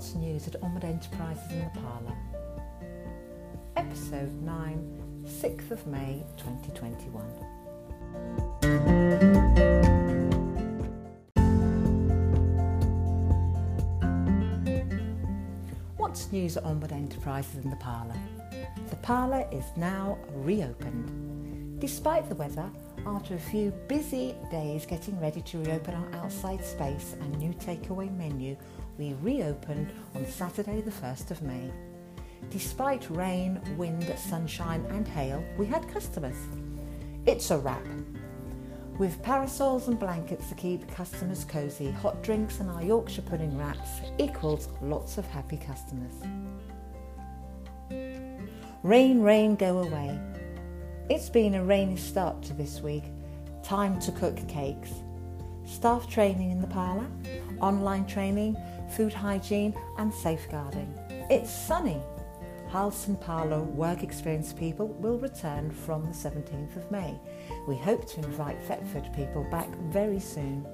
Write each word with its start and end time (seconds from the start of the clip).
What's 0.00 0.14
news 0.14 0.48
at 0.48 0.56
Onward 0.62 0.84
Enterprises 0.84 1.52
in 1.52 1.58
the 1.58 1.68
Parlour? 1.78 2.16
Episode 3.76 4.32
9, 4.40 5.24
6th 5.26 5.70
of 5.72 5.86
May 5.86 6.24
2021. 6.38 7.22
What's 15.98 16.32
news 16.32 16.56
at 16.56 16.64
Onward 16.64 16.92
Enterprises 16.92 17.62
in 17.62 17.68
the 17.68 17.76
Parlour? 17.76 18.16
The 18.88 18.96
parlour 18.96 19.46
is 19.52 19.66
now 19.76 20.16
reopened. 20.32 21.78
Despite 21.78 22.26
the 22.30 22.36
weather, 22.36 22.70
after 23.06 23.34
a 23.34 23.38
few 23.38 23.70
busy 23.88 24.34
days 24.50 24.86
getting 24.86 25.18
ready 25.20 25.40
to 25.42 25.58
reopen 25.58 25.94
our 25.94 26.22
outside 26.22 26.64
space 26.64 27.14
and 27.20 27.38
new 27.38 27.52
takeaway 27.54 28.14
menu, 28.16 28.56
we 28.98 29.14
reopened 29.22 29.92
on 30.14 30.26
Saturday, 30.26 30.80
the 30.80 30.90
1st 30.90 31.30
of 31.30 31.42
May. 31.42 31.70
Despite 32.50 33.08
rain, 33.10 33.60
wind, 33.76 34.12
sunshine, 34.18 34.84
and 34.90 35.06
hail, 35.06 35.44
we 35.58 35.66
had 35.66 35.88
customers. 35.88 36.36
It's 37.26 37.50
a 37.50 37.58
wrap. 37.58 37.86
With 38.98 39.22
parasols 39.22 39.88
and 39.88 39.98
blankets 39.98 40.48
to 40.48 40.54
keep 40.54 40.86
customers 40.94 41.44
cosy, 41.44 41.90
hot 41.90 42.22
drinks 42.22 42.60
and 42.60 42.70
our 42.70 42.82
Yorkshire 42.82 43.22
pudding 43.22 43.56
wraps 43.56 44.00
equals 44.18 44.68
lots 44.82 45.16
of 45.16 45.26
happy 45.26 45.56
customers. 45.56 46.12
Rain, 48.82 49.20
rain, 49.20 49.56
go 49.56 49.78
away. 49.78 50.18
It's 51.10 51.28
been 51.28 51.56
a 51.56 51.64
rainy 51.64 51.96
start 51.96 52.40
to 52.44 52.54
this 52.54 52.82
week. 52.82 53.02
Time 53.64 53.98
to 53.98 54.12
cook 54.12 54.36
cakes. 54.46 54.92
Staff 55.66 56.08
training 56.08 56.52
in 56.52 56.60
the 56.60 56.68
parlour, 56.68 57.08
online 57.60 58.06
training, 58.06 58.56
food 58.96 59.12
hygiene 59.12 59.74
and 59.98 60.14
safeguarding. 60.14 60.96
It's 61.28 61.50
sunny. 61.50 62.00
Harleston 62.68 63.16
Parlour 63.16 63.62
work 63.62 64.04
experience 64.04 64.52
people 64.52 64.86
will 64.86 65.18
return 65.18 65.72
from 65.72 66.04
the 66.04 66.12
17th 66.12 66.76
of 66.76 66.88
May. 66.92 67.18
We 67.66 67.76
hope 67.76 68.06
to 68.10 68.18
invite 68.18 68.62
Thetford 68.62 69.12
people 69.12 69.42
back 69.50 69.68
very 69.90 70.20
soon. 70.20 70.64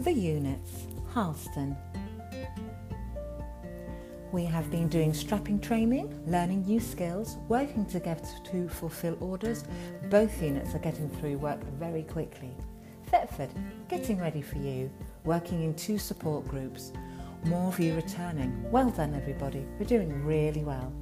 The 0.00 0.12
units, 0.12 0.86
Harleston. 1.16 1.74
We 4.32 4.44
have 4.44 4.70
been 4.70 4.86
doing 4.86 5.14
strapping 5.14 5.58
training, 5.58 6.14
learning 6.26 6.66
new 6.66 6.78
skills, 6.78 7.38
working 7.48 7.86
together 7.86 8.20
to 8.50 8.68
fulfil 8.68 9.16
orders. 9.20 9.64
Both 10.10 10.42
units 10.42 10.74
are 10.74 10.78
getting 10.78 11.08
through 11.08 11.38
work 11.38 11.64
very 11.80 12.02
quickly. 12.02 12.54
Thetford, 13.06 13.48
getting 13.88 14.20
ready 14.20 14.42
for 14.42 14.58
you, 14.58 14.90
working 15.24 15.62
in 15.62 15.72
two 15.72 15.96
support 15.96 16.46
groups. 16.48 16.92
More 17.46 17.68
of 17.68 17.80
you 17.80 17.94
returning. 17.94 18.70
Well 18.70 18.90
done, 18.90 19.14
everybody. 19.14 19.64
We're 19.78 19.86
doing 19.86 20.22
really 20.22 20.64
well. 20.64 20.92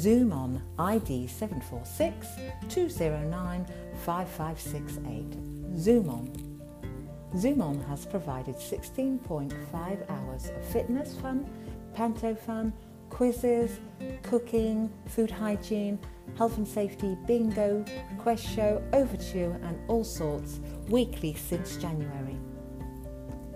Zoom 0.00 0.32
on 0.32 0.62
ID 0.78 1.26
746 1.26 2.26
209 2.70 3.66
5568. 4.02 5.78
Zoom 5.78 6.08
on. 6.08 7.36
Zoom 7.36 7.60
on 7.60 7.78
has 7.82 8.06
provided 8.06 8.54
16.5 8.54 10.10
hours 10.10 10.48
of 10.48 10.64
fitness 10.64 11.14
fun, 11.16 11.46
panto 11.92 12.34
fun, 12.34 12.72
quizzes, 13.10 13.78
cooking, 14.22 14.90
food 15.06 15.30
hygiene, 15.30 15.98
health 16.38 16.56
and 16.56 16.66
safety, 16.66 17.18
bingo, 17.26 17.84
quest 18.16 18.48
show, 18.48 18.82
overture, 18.94 19.60
and 19.64 19.78
all 19.86 20.02
sorts 20.02 20.60
weekly 20.88 21.34
since 21.34 21.76
January. 21.76 22.38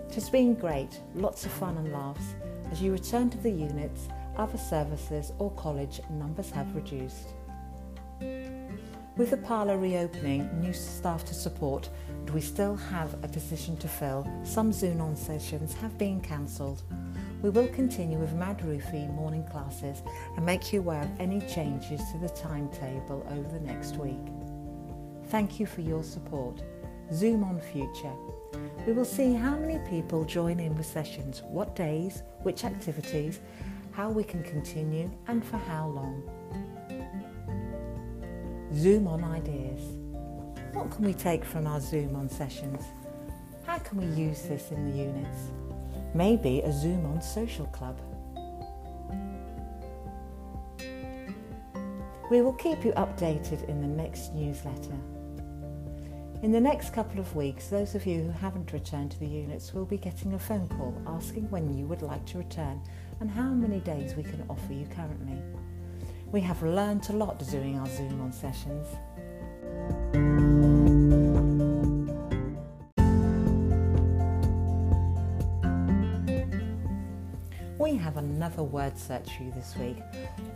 It 0.07 0.13
has 0.13 0.29
been 0.29 0.53
great, 0.53 1.01
lots 1.15 1.43
of 1.47 1.51
fun 1.53 1.75
and 1.77 1.91
laughs. 1.91 2.35
As 2.71 2.83
you 2.83 2.91
return 2.91 3.31
to 3.31 3.37
the 3.39 3.49
units, 3.49 4.09
other 4.37 4.57
services 4.57 5.31
or 5.39 5.51
college 5.51 6.01
numbers 6.09 6.51
have 6.51 6.75
reduced. 6.75 7.33
With 9.17 9.29
the 9.29 9.37
parlour 9.37 9.77
reopening, 9.77 10.49
new 10.59 10.73
staff 10.73 11.23
to 11.25 11.33
support, 11.33 11.89
and 12.09 12.29
we 12.31 12.41
still 12.41 12.75
have 12.75 13.13
a 13.23 13.27
position 13.29 13.77
to 13.77 13.87
fill, 13.87 14.27
some 14.43 14.73
Zoom 14.73 14.99
on 14.99 15.15
sessions 15.15 15.73
have 15.75 15.97
been 15.97 16.19
cancelled. 16.19 16.83
We 17.41 17.49
will 17.49 17.67
continue 17.67 18.17
with 18.17 18.35
Madrufi 18.35 19.13
morning 19.13 19.45
classes 19.45 20.03
and 20.35 20.45
make 20.45 20.73
you 20.73 20.79
aware 20.79 21.03
of 21.03 21.19
any 21.19 21.39
changes 21.41 22.01
to 22.11 22.17
the 22.17 22.29
timetable 22.29 23.25
over 23.29 23.47
the 23.47 23.59
next 23.59 23.95
week. 23.95 24.19
Thank 25.29 25.59
you 25.59 25.65
for 25.65 25.81
your 25.81 26.03
support. 26.03 26.61
Zoom 27.13 27.43
on 27.43 27.61
future. 27.61 28.11
We 28.85 28.93
will 28.93 29.05
see 29.05 29.33
how 29.33 29.55
many 29.55 29.79
people 29.89 30.25
join 30.25 30.59
in 30.59 30.75
with 30.75 30.87
sessions, 30.87 31.41
what 31.47 31.75
days, 31.75 32.23
which 32.43 32.65
activities, 32.65 33.39
how 33.95 34.09
we 34.09 34.23
can 34.25 34.43
continue 34.43 35.09
and 35.27 35.43
for 35.45 35.57
how 35.57 35.87
long. 35.87 36.21
Zoom 38.73 39.07
on 39.07 39.23
ideas. 39.23 39.81
What 40.73 40.91
can 40.91 41.05
we 41.05 41.13
take 41.13 41.45
from 41.45 41.65
our 41.65 41.79
Zoom 41.79 42.13
on 42.15 42.27
sessions? 42.27 42.83
How 43.65 43.77
can 43.77 43.99
we 43.99 44.21
use 44.21 44.41
this 44.41 44.71
in 44.71 44.91
the 44.91 44.97
units? 44.97 45.37
Maybe 46.13 46.59
a 46.61 46.73
Zoom 46.73 47.05
on 47.05 47.21
social 47.21 47.67
club. 47.67 47.97
We 52.29 52.41
will 52.41 52.53
keep 52.53 52.83
you 52.83 52.91
updated 52.93 53.69
in 53.69 53.79
the 53.79 53.87
next 53.87 54.33
newsletter. 54.33 54.97
In 56.43 56.51
the 56.51 56.59
next 56.59 56.91
couple 56.91 57.19
of 57.19 57.33
weeks, 57.33 57.67
those 57.69 57.95
of 57.95 58.05
you 58.05 58.23
who 58.23 58.31
haven't 58.31 58.73
returned 58.73 59.11
to 59.11 59.19
the 59.19 59.25
units 59.25 59.73
will 59.73 59.85
be 59.85 59.97
getting 59.97 60.33
a 60.33 60.39
phone 60.39 60.67
call 60.67 61.01
asking 61.07 61.49
when 61.49 61.75
you 61.75 61.85
would 61.85 62.01
like 62.01 62.25
to 62.25 62.39
return 62.39 62.81
and 63.19 63.29
how 63.29 63.49
many 63.49 63.79
days 63.79 64.15
we 64.15 64.23
can 64.23 64.43
offer 64.49 64.73
you 64.73 64.85
currently. 64.87 65.41
We 66.31 66.41
have 66.41 66.61
learnt 66.63 67.09
a 67.09 67.13
lot 67.13 67.39
doing 67.49 67.79
our 67.79 67.87
Zoom 67.87 68.21
on 68.21 68.31
sessions. 68.31 68.87
We 77.77 77.95
have 77.95 78.17
another 78.17 78.63
word 78.63 78.97
search 78.97 79.37
for 79.37 79.43
you 79.43 79.51
this 79.51 79.75
week, 79.77 79.97